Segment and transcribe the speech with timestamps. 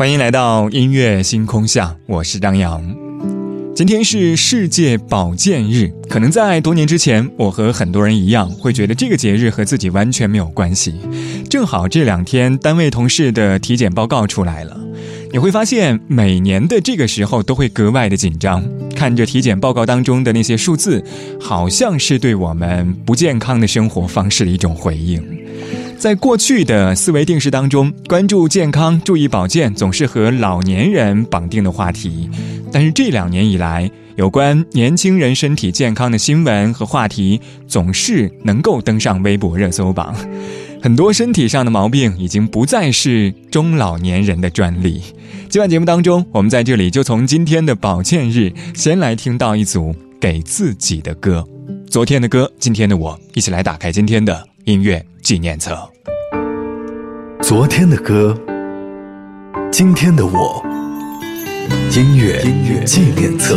[0.00, 2.82] 欢迎来到音乐星空下，我是张扬。
[3.76, 10.94] 今天是世界保健日，可能在多年之前，我和很多人一样，会觉得这个节日和自己完全没有关系。
[11.50, 14.74] 正好这两天，单位同事的体检报告出来了，
[15.32, 18.64] 你会发现每年的这个时候都会格外的紧张，
[18.96, 21.04] 看着体检报告当中的那些数字，
[21.38, 25.39] 好像是对我们不健康的生活方式的一种回应。
[26.00, 32.26] 在过去的思维定式当中，关注健康、注意保健，总是和老年人绑定的话题。
[32.72, 40.14] 但是这两年以来，有关年轻人身体健康的新闻和话题，总是能够登上微博热搜榜。
[40.82, 45.02] 很多身体上的毛病，已经不再是中老年人的专利。
[45.50, 51.46] 今晚节目当中，我们在这里就从今天的保健日，先来听到一组给自己的歌。
[51.90, 54.49] 昨天的歌，今天的我，一起来打开今天的。
[54.64, 55.76] 音乐纪念册。
[57.42, 58.36] 昨天的歌，
[59.72, 60.62] 今天的我。
[61.94, 63.56] 音乐音乐纪念册。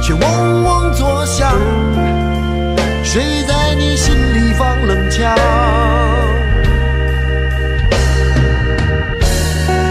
[0.00, 1.50] 却嗡嗡作响。
[3.02, 5.36] 谁在你心里放冷枪？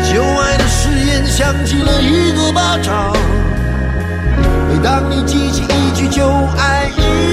[0.09, 3.11] 旧爱的誓言响起了一个巴掌。
[4.69, 6.25] 每当你记起一句旧
[6.57, 7.32] 爱，一。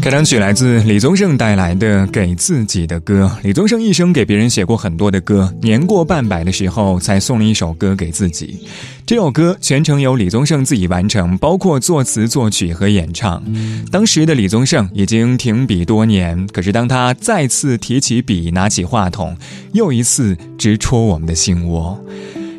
[0.00, 3.28] 开场曲来自李宗盛带来的《给自己的歌》。
[3.42, 8.60] 李宗盛一生给别人写过很多的歌，年过半百的时候才送了一首歌给自己。
[9.04, 13.42] 这首歌全程由李宗盛自己完成，包括作词、作曲和演唱。
[13.90, 19.36] 当时的李宗盛已经停笔多年，可是当他再次提起笔，拿起话筒，
[19.72, 21.98] 又一次直戳我们的心窝。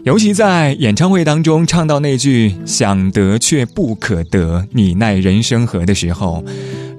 [0.03, 6.43] 尤其在演唱会当中唱到那句“想得却不可得，你奈人生何”的时候。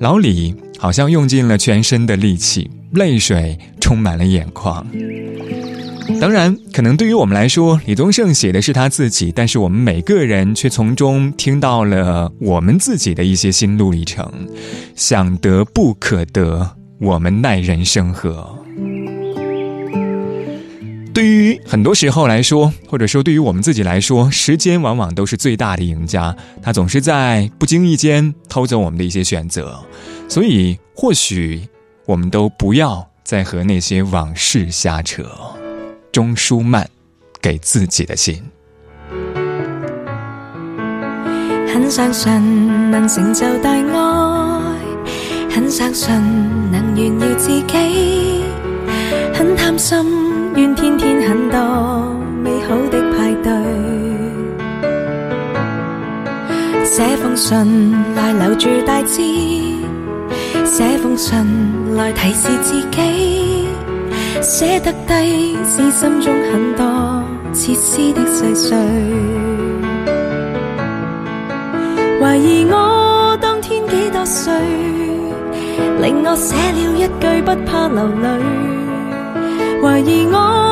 [0.01, 4.87] 老李好像用尽了全身的力气，泪水充满了眼眶。
[6.19, 14.33] 当然，可能对于我们来说，李宗盛写的是他自己，但是我们每个人却从中听到了我们自己的一些心路历程。
[14.97, 18.60] 想得不可得，我们耐人生何？
[21.13, 26.35] 对于很多时候来说，或者说对于我们自己来说，时间往往都是最大的赢家。
[26.63, 29.79] 他总是在不经意间偷走我们的一些选择，
[30.29, 31.61] 所以或许
[32.07, 35.27] 我们都不要再和那些往事瞎扯。
[36.13, 36.89] 钟舒曼，
[37.41, 38.41] 给自己的信。
[41.73, 44.77] 很相信能成就大爱，
[45.51, 46.11] 很相信
[46.71, 48.45] 能炫耀自己，
[49.35, 50.30] 很贪心。
[51.61, 54.91] 个美好的派对，
[56.87, 57.57] 写封信
[58.17, 59.21] 来留住大志，
[60.65, 63.69] 写封信来提示自己，
[64.41, 67.23] 写得低是心中很多
[67.53, 68.79] 切丝的细碎。
[72.23, 74.51] 怀疑我当天几多岁，
[76.01, 78.41] 令我写了一句不怕流泪。
[79.83, 80.70] 怀疑我。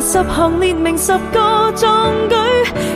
[0.00, 2.34] 十行列明十个壮举，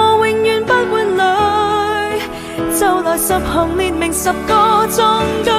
[3.18, 5.50] 十行列明十个壮举，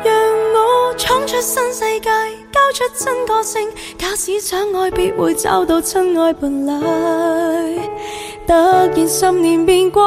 [0.03, 2.09] 让我闯出新世界，
[2.51, 3.69] 交出真个性。
[3.99, 7.94] 假使相爱，必会找到真爱伴侣。
[8.47, 10.03] 得然十年便过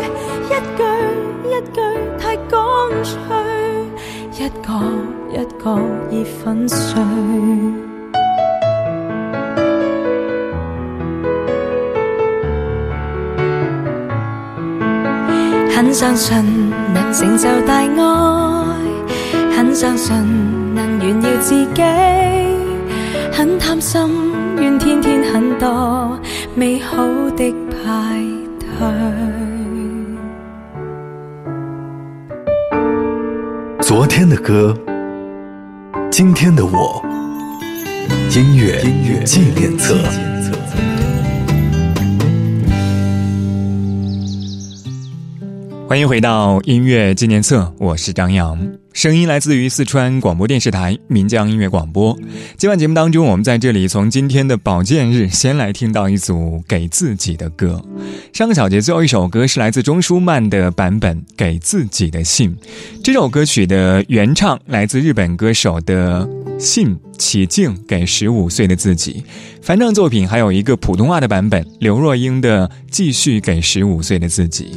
[0.01, 1.81] 去，一句一句
[2.19, 6.99] 太干脆，一个一个已粉碎。
[15.89, 16.37] 很相信
[16.93, 20.15] 能成就大爱很相信
[20.75, 21.83] 能炫耀自己
[23.33, 23.99] 很贪心
[24.59, 26.19] 愿天天很多
[26.55, 26.95] 美好
[27.35, 28.19] 的派
[28.61, 28.69] 对
[33.81, 34.77] 昨天的歌
[36.11, 37.03] 今天的我
[38.37, 39.97] 音乐音乐纪念册
[45.89, 48.59] 欢迎回到音乐纪念册，我是张扬，
[48.93, 52.15] 声音来自于四川广播电视台岷江音乐广播。
[52.59, 57.83] 今晚节目当中，我们在这里从今天的保健日先来听到一组给自己的歌。
[58.35, 62.55] 上个小节最后一首歌是来自钟舒曼的版本《给自己的信》。
[63.03, 66.29] 这首歌曲的原唱来自日本歌手的
[66.59, 69.25] 信启敬，给十五岁的自己。
[69.63, 74.77] 翻唱作品还有一个普通话的版本，刘若英的《继续给十五岁的自己》。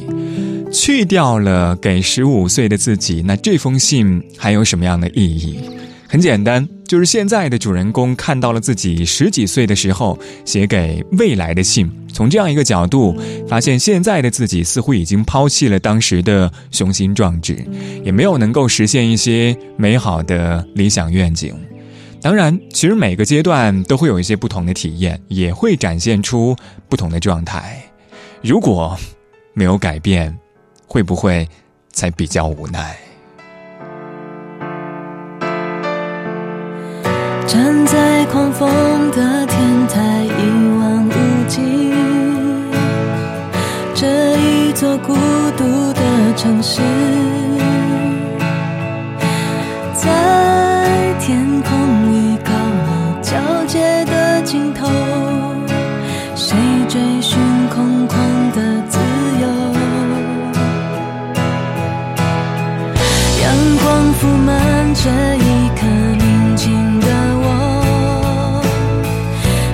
[0.71, 5.59] 去掉了给十五岁的自己，那这封信还有什么样的意义？
[6.07, 13.15] 很简单，就是现在的主人公看到了自己十几岁的时候写给未来的信，从这样一个角度，
[13.49, 17.57] 发现现在的自己似乎已经抛弃了当时的雄心壮志，
[18.05, 21.53] 也没有能够实现一些美好的理想愿景。
[22.21, 26.55] 当然，其实每个阶段都会有一些不同的体验，也会展现出
[26.87, 27.81] 不同的状态。
[28.41, 28.97] 如果
[29.53, 30.33] 没有改变，
[30.91, 31.47] 会不会
[31.93, 32.97] 才比较无奈？
[37.47, 38.69] 站在狂风
[39.11, 41.61] 的天台，一望无际，
[43.95, 45.15] 这一座孤
[45.57, 46.81] 独的城市。
[65.03, 65.87] 这一刻
[66.19, 68.61] 宁静的我，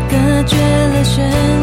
[0.09, 1.56] 隔绝了喧。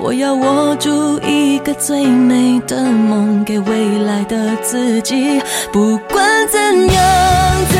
[0.00, 5.40] 我要握住一个最美的梦，给未来的自己。
[5.72, 6.58] 不管怎
[6.94, 7.71] 样。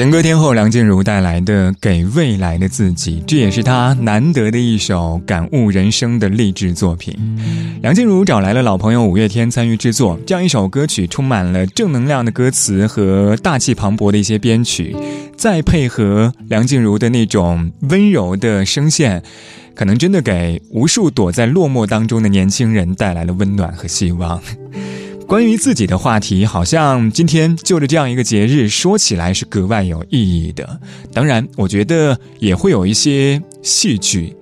[0.00, 7.14] 情歌天后梁静茹带来的《给未来的自己》，这也是她难得的一首感悟人生的励志作品。
[7.82, 14.96] 梁静茹找来了老朋友五月天参与制作，这样一首歌曲充满了正能量的歌词和大气磅礴的一些编曲，
[15.36, 19.22] 再配合梁静茹的那种温柔的声线，
[19.74, 24.40] 可能真的给无数躲在落寞当中的年轻人带来了温暖和希望。
[25.30, 30.80] 关于自己的话题，好像今天就着这样一个节日说起来是格外有意义的。
[31.12, 34.36] 当然，我觉得也会有一些戏剧。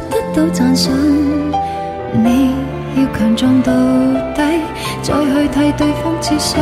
[0.00, 0.90] 得到讚賞，
[2.12, 2.50] 你
[2.96, 3.72] 要強壯到
[4.34, 4.60] 底，
[5.02, 6.58] 再去替對方设想。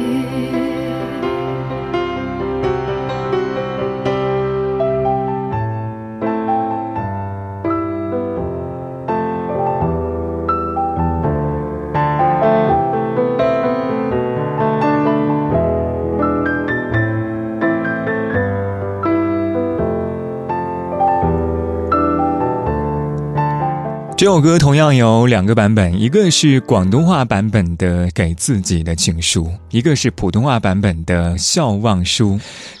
[24.21, 32.33] 这首歌同样有两个版本，一个是广东话版本的《给自己的情书》，一个是普通话版本的《笑忘书》。